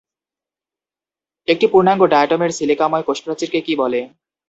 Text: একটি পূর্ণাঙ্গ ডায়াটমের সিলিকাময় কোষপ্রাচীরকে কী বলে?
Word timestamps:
একটি 1.47 1.65
পূর্ণাঙ্গ 1.67 2.01
ডায়াটমের 2.07 2.51
সিলিকাময় 2.57 3.05
কোষপ্রাচীরকে 3.07 3.59
কী 3.61 3.73
বলে? 3.75 3.99